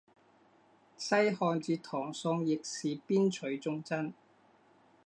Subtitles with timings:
[0.97, 4.11] 西汉至唐宋亦是边睡重镇。